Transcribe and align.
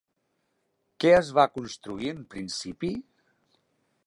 Què 1.05 1.11
es 1.19 1.29
va 1.39 1.45
construir 1.59 2.11
en 2.15 2.27
principi? 2.35 2.95